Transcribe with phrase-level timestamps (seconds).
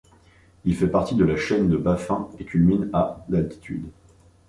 [0.65, 3.85] Il fait partie de la chaîne de Baffin et culmine à d'altitude.